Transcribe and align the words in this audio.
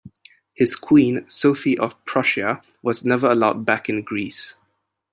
His 0.55 0.75
queen, 0.75 1.29
Sophie 1.29 1.77
of 1.77 1.95
Prussia, 2.05 2.63
was 2.81 3.05
never 3.05 3.27
allowed 3.29 3.65
back 3.67 3.87
in 3.87 4.01
Greece. 4.01 4.57